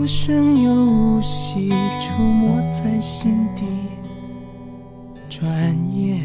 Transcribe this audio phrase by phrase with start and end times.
[0.00, 1.68] 无声又无息，
[2.00, 3.66] 出没在心底，
[5.28, 5.46] 转
[5.94, 6.24] 眼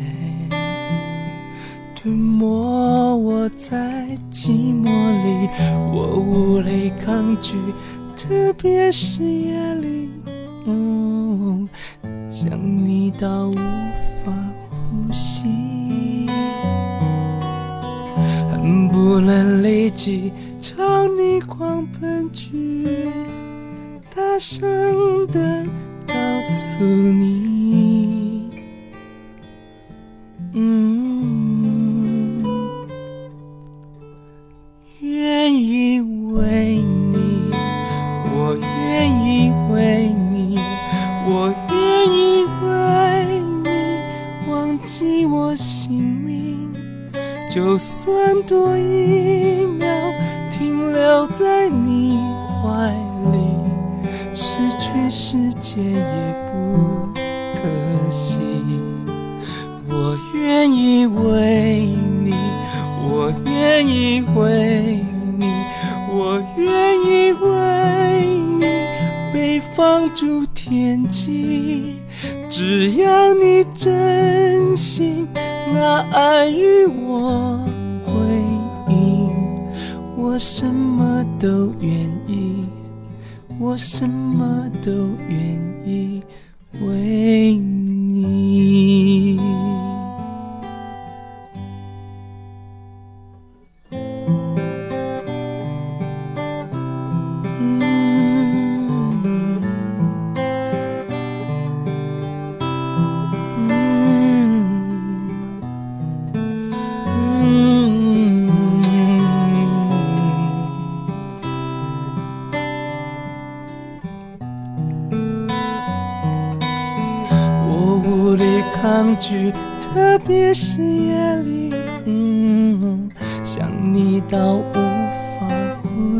[1.93, 2.47] 吞没
[3.17, 4.51] 我在寂
[4.81, 5.49] 寞里，
[5.91, 7.55] 我无力抗拒，
[8.15, 10.09] 特别是夜里。
[10.65, 11.67] 嗯，
[12.29, 13.55] 想你到无
[14.23, 14.31] 法
[14.89, 16.29] 呼吸，
[18.49, 22.87] 恨不能立即朝你狂奔去，
[24.35, 25.65] 大声的
[26.05, 28.49] 告诉你，
[30.53, 32.43] 嗯，
[34.99, 36.75] 愿意为
[37.13, 37.49] 你，
[38.35, 40.59] 我愿意为你。
[41.29, 43.69] 我愿意为你
[44.51, 46.73] 忘记我姓名，
[47.49, 49.14] 就算多一
[80.47, 81.91] 什么都愿
[82.27, 82.67] 意，
[83.59, 84.91] 我什么都
[85.27, 85.39] 愿
[85.83, 86.21] 意
[86.81, 89.39] 为你。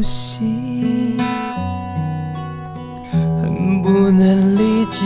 [0.05, 1.17] 呼吸，
[3.11, 5.03] 恨不能立即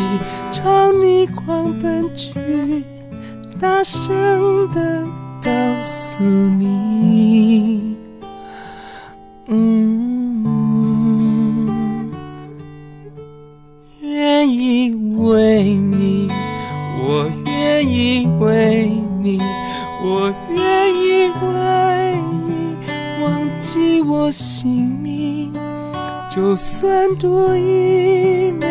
[0.51, 2.83] 朝你狂奔去，
[3.57, 5.07] 大声的
[5.41, 5.49] 告
[5.79, 7.95] 诉你，
[9.47, 10.45] 嗯，
[14.01, 16.27] 愿意为你。
[17.01, 19.39] 我愿意为你，
[20.03, 20.33] 我
[24.31, 25.53] 姓名，
[26.29, 28.67] 就算多一秒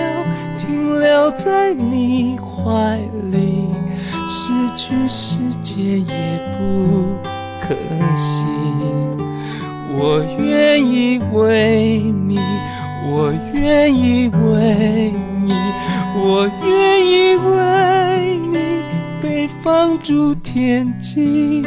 [0.56, 2.98] 停留在你怀
[3.30, 3.68] 里，
[4.28, 7.18] 失去世界也不
[7.60, 7.74] 可
[8.14, 8.44] 惜。
[9.97, 12.38] 我愿意为你，
[13.10, 15.12] 我愿意为
[15.44, 15.52] 你，
[16.16, 18.56] 我愿意为你
[19.20, 19.48] 被。
[19.60, 21.66] 放逐天际，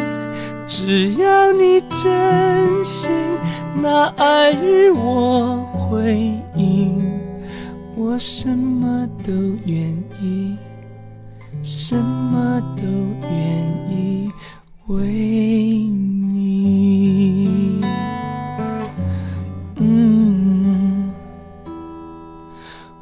[0.83, 3.11] 只要你真心
[3.83, 7.21] 拿爱与我回应，
[7.95, 9.31] 我什么都
[9.67, 10.57] 愿意，
[11.61, 12.81] 什么都
[13.29, 14.31] 愿意
[14.87, 15.05] 为
[16.31, 16.41] 你。
[19.75, 21.13] 嗯，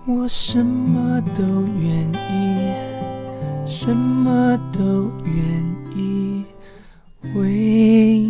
[0.05, 2.19] 我什么都愿意。
[3.65, 5.78] 什么都愿意
[7.35, 8.29] 为你。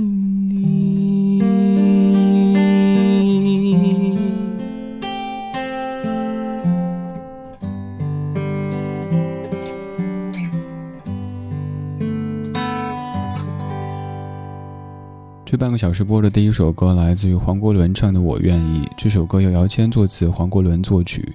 [15.46, 21.34] 这半个小时播的第一首歌来自于黄国伦唱的《我愿意》，这首歌由姚谦作词，黄国伦作曲。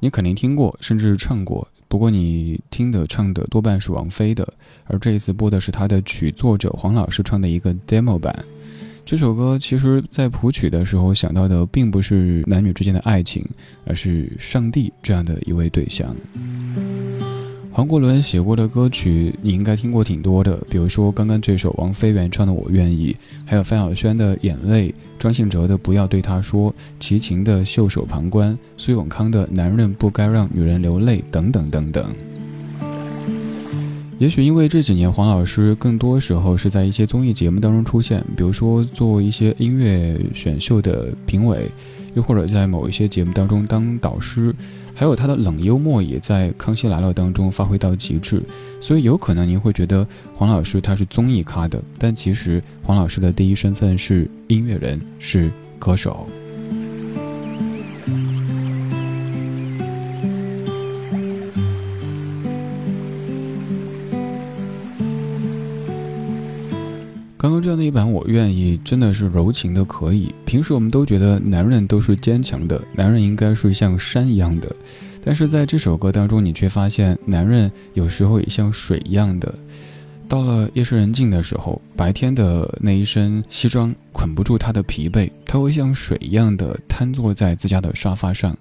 [0.00, 1.68] 你肯定听过，甚至唱过。
[1.92, 4.50] 不过你听的唱的多半是王菲的，
[4.86, 8.34] 而这一次播的是她的曲作者黄老师唱的一个 demo 版。
[9.04, 13.44] 这首歌其实，在谱曲的时候想到的并不是男女之间的爱情，
[13.84, 16.16] 而是上帝这样的一位对象。
[17.74, 23.16] 黄国伦写过的歌曲，你应该听过挺多的，比如说刚刚这首王菲原创的《我愿意》，
[23.46, 26.70] 还有范晓萱的《眼泪》，张信哲的《不要对他说》，
[27.00, 32.04] 齐秦的《袖手旁观》，苏永康的《男人不该让女人流泪》等等等等。
[34.18, 41.70] 也许因为这几年黄老师更多时候是在一些综艺节目当中出现，比如说做一些音乐选秀的评委。
[42.14, 44.54] 又或者在某一些节目当中当导师，
[44.94, 48.42] 还有他的冷幽默也在《康熙来了》当中发挥到极致。
[48.80, 56.26] 所以有可能您会觉得黄老师他是综艺咖的，但其实黄老师的第一身份是音乐人，是歌手。
[67.42, 70.32] 刚刚这样的一版《我愿意》真的是柔情的可以。
[70.46, 74.72] 平时我们都觉得男人都是坚强的，男人应该是像山一样的，
[75.24, 79.52] 但是在这首歌当中，你却发现男人有时候也像水一样的。
[80.28, 88.56] 到了夜深人静的时候，白天的那一身西装捆不住他的疲惫，他会像水一样的瘫坐在自家的沙发上。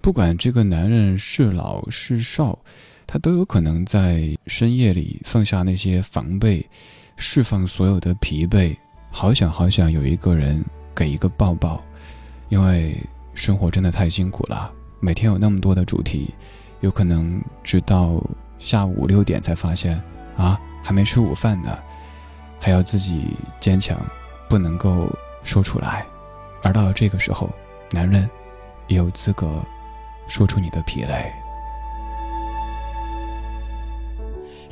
[0.00, 2.56] 不管这个男人是老是少，
[3.04, 6.64] 他都有可能在深夜里放下那些防备。
[7.16, 8.76] 释放所有的疲惫，
[9.10, 10.64] 好想好想有一个人
[10.94, 11.82] 给一个抱抱，
[12.48, 12.96] 因为
[13.34, 14.72] 生活真的太辛苦了。
[15.00, 16.34] 每天有那么多的主题，
[16.80, 18.22] 有可能直到
[18.58, 20.00] 下午五六点才发现
[20.36, 21.78] 啊，还没吃午饭呢，
[22.60, 23.98] 还要自己坚强，
[24.48, 25.08] 不能够
[25.42, 26.06] 说出来。
[26.62, 27.50] 而到了这个时候，
[27.90, 28.28] 男人
[28.86, 29.60] 也有资格
[30.28, 31.32] 说出你的疲累。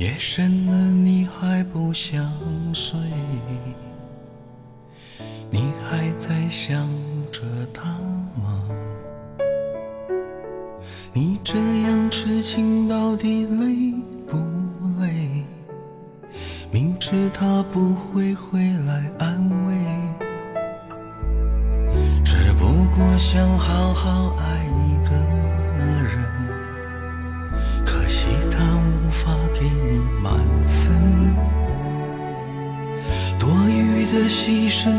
[0.00, 2.26] 夜深了，你还不想
[2.72, 2.98] 睡？
[5.50, 6.88] 你还在想
[7.30, 7.84] 着他
[8.42, 8.64] 吗？
[11.12, 13.92] 你这样痴情到底累
[14.26, 14.38] 不
[15.02, 15.44] 累？
[16.72, 19.74] 明知他不会回来安慰，
[22.24, 22.64] 只不
[22.96, 25.14] 过想好好爱一个
[26.08, 26.39] 人。
[30.22, 30.34] 满
[30.66, 31.34] 分，
[33.38, 34.92] 多余的牺牲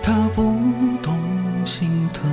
[0.00, 0.58] 他不
[1.02, 1.18] 懂
[1.64, 2.30] 心疼。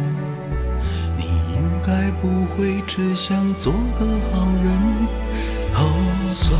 [1.18, 1.24] 你
[1.56, 4.68] 应该不会只想做个好人。
[5.74, 5.80] 哦，
[6.34, 6.60] 算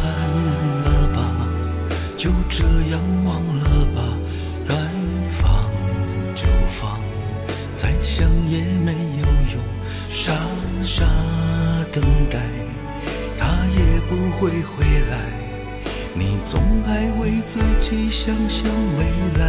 [0.84, 1.18] 了吧，
[2.18, 4.02] 就这样忘了吧，
[4.68, 4.76] 该
[5.32, 5.46] 放
[6.34, 7.00] 就放，
[7.76, 9.64] 再想也没有用，
[10.10, 10.34] 傻
[10.84, 11.06] 傻
[11.92, 12.40] 等待。
[13.40, 13.46] 他
[13.76, 15.16] 也不会回来，
[16.20, 18.64] 你总爱为自己想想
[18.98, 19.06] 未
[19.40, 19.46] 来，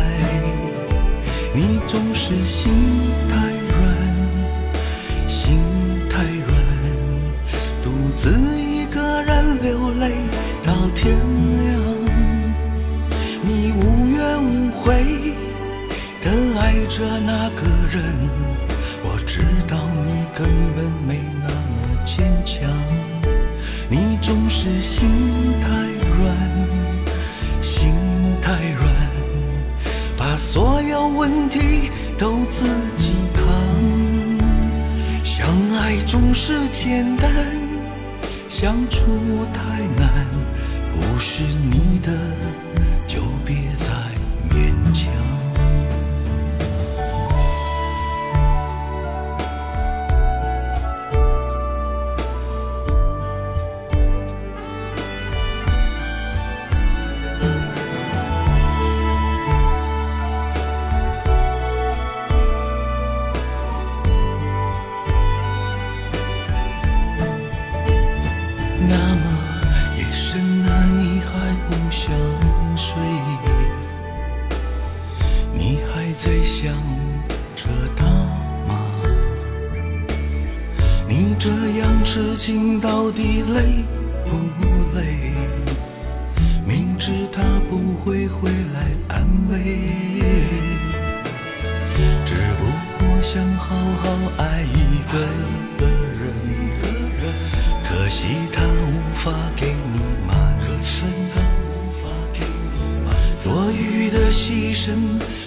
[1.54, 2.70] 你总是心
[3.28, 3.36] 太
[3.70, 5.58] 软，心
[6.10, 6.54] 太软，
[7.82, 8.30] 独自
[8.60, 10.12] 一个人流泪
[10.62, 11.68] 到天亮。
[13.42, 15.34] 你无怨无悔
[16.20, 16.30] 的
[16.60, 18.04] 爱着那个人，
[19.02, 22.68] 我知道你根本没那么坚强。
[23.88, 25.08] 你总是心
[25.62, 25.68] 太
[30.38, 32.64] 所有问题都自
[32.96, 33.44] 己扛。
[35.24, 35.44] 相
[35.76, 37.28] 爱总是简单，
[38.48, 39.04] 相处
[39.52, 39.62] 太
[39.98, 40.24] 难，
[104.48, 104.94] 牺牲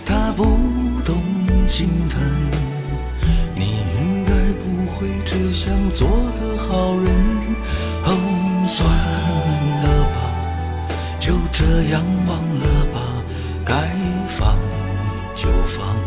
[0.05, 0.43] 他不
[1.03, 1.23] 懂
[1.67, 2.21] 心疼
[3.55, 4.31] 你应该
[4.61, 7.11] 不会只想做个好人
[8.05, 8.87] 哦算
[9.81, 13.23] 了吧就这样忘了吧
[13.65, 13.73] 该
[14.27, 14.55] 放
[15.33, 15.97] 就放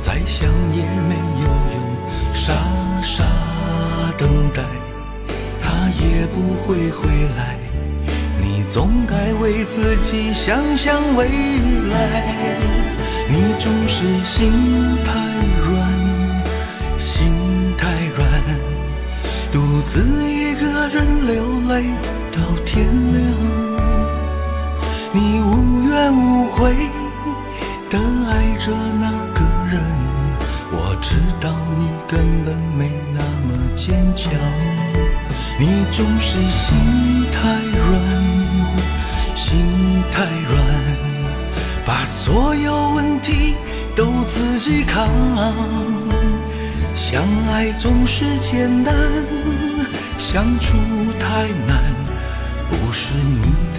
[0.00, 2.54] 再想也没有用傻
[3.02, 3.22] 傻
[4.16, 4.62] 等待
[5.60, 7.63] 他也不会回来。
[8.68, 11.26] 总该为自己想想未
[11.90, 12.58] 来，
[13.28, 14.50] 你总是心
[15.04, 15.12] 太
[15.68, 17.26] 软，心
[17.76, 18.26] 太软，
[19.52, 21.84] 独自一个人流泪
[22.32, 23.22] 到天亮。
[25.12, 26.74] 你无怨无悔
[27.88, 29.80] 的爱着那个人，
[30.72, 31.84] 我知道你。
[32.06, 34.30] 根本没那么坚强。
[35.58, 36.76] 你总是心
[37.32, 38.43] 太软，
[39.54, 40.58] 心太软，
[41.86, 43.54] 把所有问题
[43.94, 45.08] 都自己扛。
[46.92, 48.92] 相爱总是简单，
[50.18, 50.76] 相处
[51.20, 51.94] 太难。
[52.68, 53.42] 不是你
[53.72, 53.78] 的，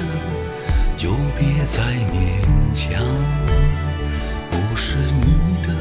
[0.95, 2.39] 就别再勉
[2.73, 3.03] 强。
[4.49, 5.75] 不是你的，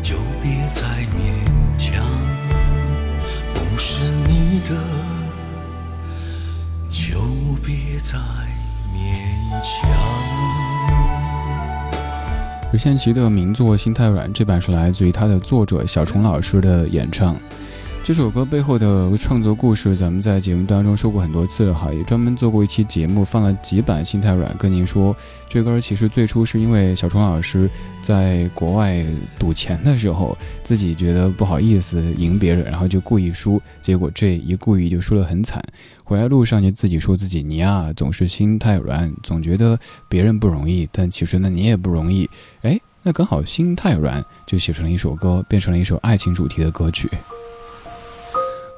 [0.00, 1.44] 就别再勉
[1.76, 2.02] 强；
[3.52, 4.74] 不是你的，
[6.88, 7.20] 就
[7.62, 8.69] 别再强。
[8.94, 9.90] 勉强
[12.70, 17.36] 任贤齐的名作《心太软》，这版是来自于他的作者小虫老师的演唱。
[18.02, 25.14] 这首歌背后的创作故事，咱们在节目当中说过很多次了哈，也专门做过一期节目，放了几版《心太软》，跟您说，
[25.48, 27.70] 这歌其实最初是因为小虫老师
[28.02, 29.04] 在国外
[29.38, 35.62] 赌钱的时候，自己觉得不好意思赢别人，然后就故意输，结果这一故意就输得很惨，
[36.02, 39.78] 回来路上就自己说自己，你呀总是心太软，总觉得
[40.08, 42.28] 别人不容易，但其实呢你也不容易，
[42.62, 47.08] 哎，那刚好心太软就写成了一首歌，变成了一首爱情主题的歌曲。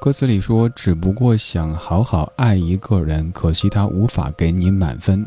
[0.03, 5.25] 歌词里说：“只不过想好好爱一个人，可惜他无法给你满分。”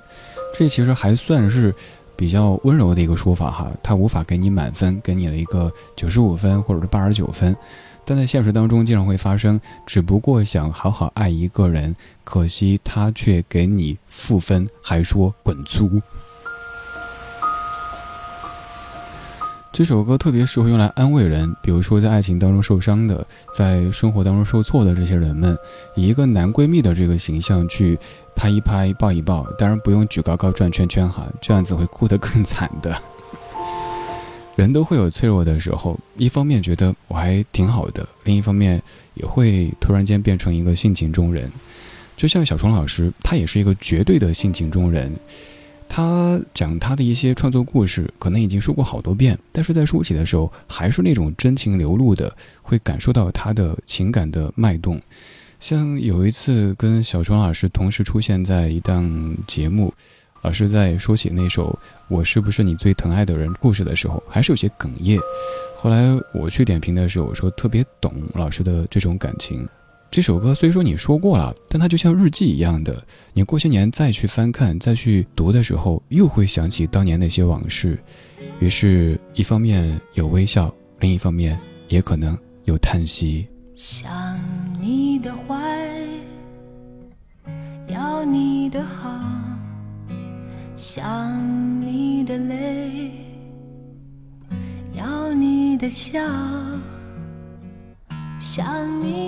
[0.54, 1.74] 这其实还算是
[2.14, 7.56] 比较温柔的一个说法哈，他无法给你满分，给你了一个九十五分或者是八十九分。
[8.04, 16.02] 但在现实当中，经常会发生：“只不过想好好爱一个人，可惜他却给你负分，还说滚粗。”
[19.76, 25.54] 这首歌特别适合用来安慰人，比如说在爱情当中受伤的，在生活当中受挫的这些人们，
[25.94, 27.98] 以一个男闺蜜的这个形象去
[28.34, 32.98] 拍一拍、抱一抱，当然不用举高高、转圈圈哈，这样子会哭得更惨的。
[34.54, 41.52] 人都会有脆弱的时候，一方面觉得我还挺好的，另一方面也会突然间变成一个性情中人。
[42.16, 45.14] 就像小虫老师，他也是一个绝对的性情中人。
[45.96, 55.00] 他讲他的一些创作故事，可能已经说过好多遍，但是在说起的时候，还是那种真情流露的，会感受到他的情感的脉动。
[55.58, 59.90] 像有一次跟小春老师同时出现在一档节目，
[60.42, 61.70] 老师在说起那首
[62.08, 65.18] 《我是不是你最疼爱的人》故事的时候，还是有些哽咽。
[65.78, 69.66] 后来我去点评的时候，我说特别懂老师的这种感情。
[70.16, 78.02] 这首歌虽说你说过了，但它就像日记一样的，你过些年再去翻看、再去读的时候，又会想起当年那些往事。
[78.58, 83.46] 于是，一方面有微笑，另一方面也可能有叹息。
[83.74, 84.40] 想
[84.80, 85.54] 你的坏，
[87.86, 89.20] 要你的好，
[90.76, 93.10] 想你的泪，
[94.94, 96.18] 要你的笑。
[98.38, 99.25] 想你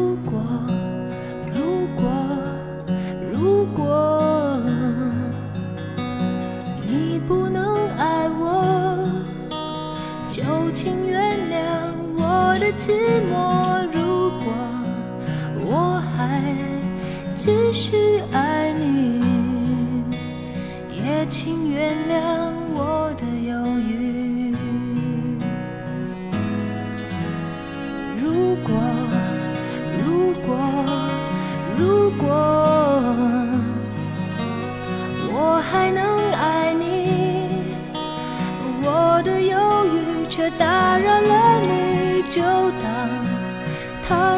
[0.00, 0.40] 如果
[1.52, 2.02] 如果
[3.30, 4.58] 如果
[6.88, 8.42] 你不能爱我，
[10.26, 10.42] 就
[10.72, 11.54] 请原谅
[12.16, 12.92] 我的寂
[13.30, 13.32] 寞。
[13.92, 14.46] 如果
[15.66, 16.40] 我还
[17.34, 18.29] 继续爱。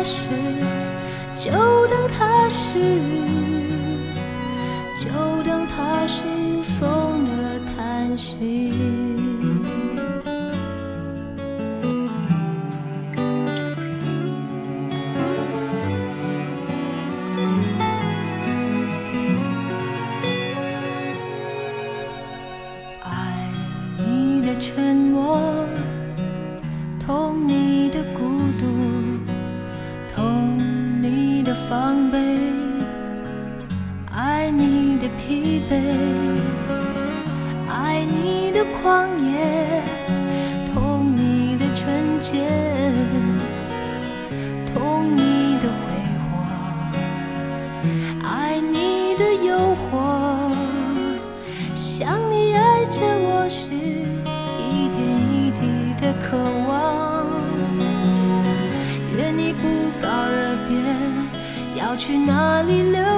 [0.04, 0.28] 是，
[1.34, 1.50] 就
[1.88, 2.78] 当它是，
[4.98, 5.10] 就
[5.44, 6.22] 当它是
[6.78, 8.72] 风的叹息。
[35.72, 35.80] 飞
[37.66, 39.40] 爱你的狂野，
[40.70, 42.44] 痛你的纯洁，
[44.74, 45.84] 痛你的挥
[46.28, 46.30] 霍，
[48.22, 50.52] 爱你的诱惑，
[51.72, 53.70] 想你爱着我时，
[54.58, 55.00] 一点
[55.32, 55.60] 一滴
[55.98, 56.36] 的渴
[56.68, 57.24] 望，
[59.16, 59.66] 愿你不
[60.02, 60.76] 告而别，
[61.80, 63.11] 要去哪里流。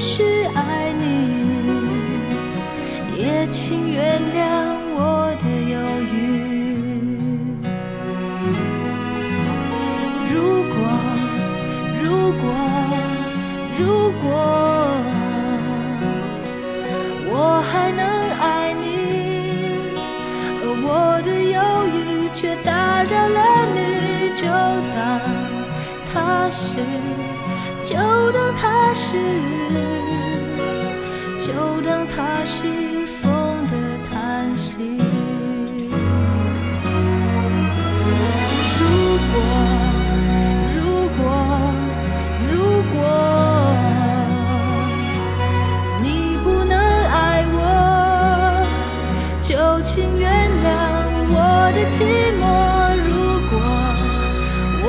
[0.00, 0.22] 继续
[0.54, 1.04] 爱你。
[3.18, 4.40] 也请原谅
[4.96, 5.76] 我的犹
[6.14, 6.16] 豫。
[10.32, 10.32] 如
[10.72, 10.74] 果，
[12.02, 12.42] 如果，
[13.78, 13.80] 如
[14.22, 14.24] 果
[17.30, 18.00] 我还能
[18.40, 18.88] 爱你，
[20.62, 21.60] 而我的犹
[21.92, 22.00] 豫
[22.32, 23.38] 却打扰了
[23.74, 24.46] 你，就
[24.96, 24.98] 当
[26.10, 26.80] 它是，
[27.82, 27.96] 就
[28.32, 29.18] 当它是雨，
[31.38, 33.72] 就当它是风的
[34.08, 34.76] 叹息。
[38.78, 38.82] 如
[39.32, 39.34] 果、
[40.76, 40.78] 如
[41.16, 41.20] 果、
[42.50, 42.52] 如
[42.92, 42.94] 果
[46.02, 47.58] 你不能爱我，
[49.40, 50.68] 就请原谅
[51.32, 51.98] 我的寂
[52.38, 52.44] 寞；
[53.08, 53.08] 如
[53.48, 53.52] 果
[54.84, 54.86] 我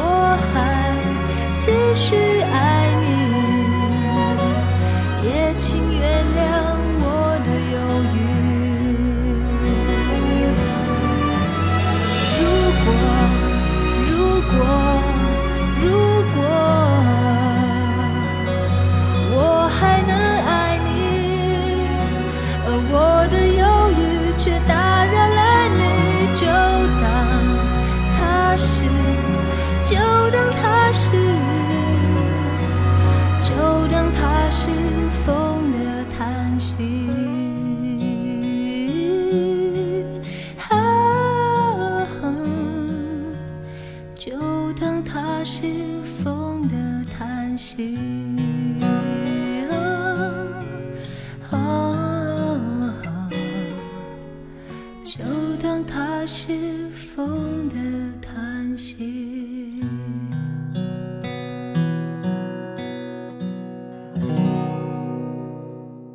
[0.54, 0.54] 还
[1.58, 2.81] 继续爱。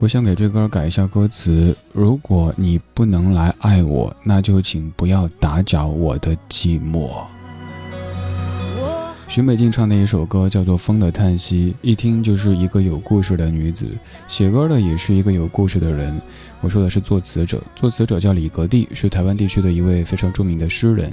[0.06, 1.76] 我想给这歌改一下歌词。
[1.92, 7.10] 如果你不能来爱我，那就请不要打搅我的寂寞。
[9.28, 13.86] 许美静唱的一首歌叫做《风的叹息》，一听就是一个有故事的女子，
[14.28, 16.18] 写歌的也是一个有故事的人。
[16.60, 21.12] 我说的是作词者，作词者叫李格弟，是台湾地区的一位非常著名的诗人。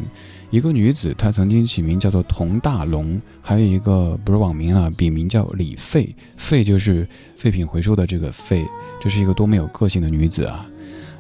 [0.52, 8.64] 一个女子，她曾经起名叫做童大龙，还有一个不是网名啊，笔名叫李废，废就是废品回收的这个废。
[9.02, 10.66] 这是一个多么有个性的女子啊！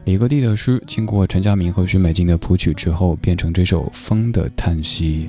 [0.06, 5.27] 李格弟的诗经过陈佳明和许美静的谱曲之后，变成这首《风的叹息》。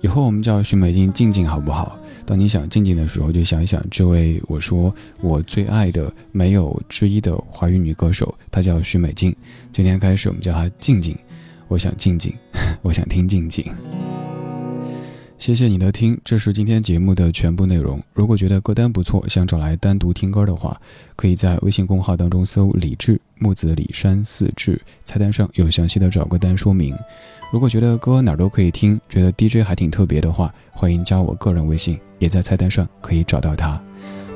[0.00, 1.98] 以后我们叫许美静静静好不好？
[2.24, 9.34] 当你想静静的时候，就想一想这位我说我最爱的没有之一的华语女歌手，她叫许美静。
[9.72, 11.16] 今天开始，我们叫她静静。
[11.68, 12.34] 我想静静，
[12.82, 13.64] 我想听静静。
[15.40, 17.98] 谢谢你的听，这是今天节目的全部内容。
[18.12, 20.78] 如果觉得歌单不错，想找来单独听歌的话，
[21.16, 26.94] 可以在微信公号当中搜“李志木子李山四志”，菜单上有详细的找歌单说明。
[27.50, 33.82] 如果觉得歌哪儿都可以听，觉得 DJ 还挺特别的话，欢迎加我个人微信，也在菜单上可以找到他。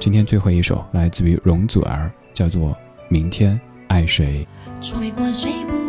[0.01, 2.71] 今天最后一首来自于容祖儿，叫做
[3.11, 4.49] 《明天爱谁》。
[4.83, 5.84] 睡过睡不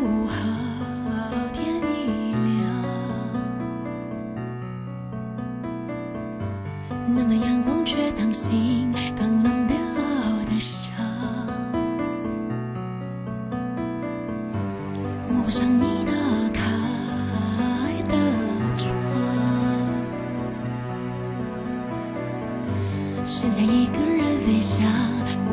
[23.28, 24.86] 剩下一个人飞翔，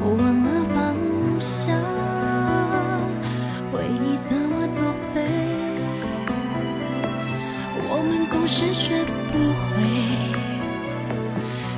[0.04, 0.94] 我忘了方
[1.40, 1.74] 向，
[3.72, 5.22] 回忆怎么作废？
[7.88, 9.74] 我们总是学不会，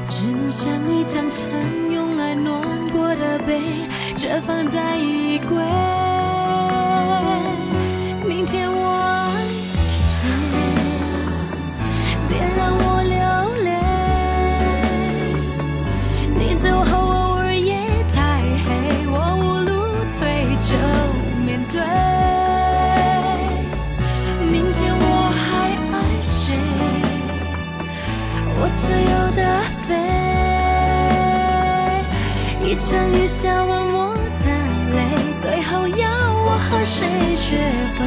[0.08, 2.52] 只能像一张尘用来暖
[2.90, 6.03] 过的杯，这放在衣柜。
[32.62, 34.48] 一场雨下完我的
[34.94, 34.98] 泪，
[35.42, 36.08] 最后要
[36.44, 36.84] 我和。
[36.84, 37.56] 谁学
[37.96, 38.00] 会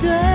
[0.00, 0.31] 对。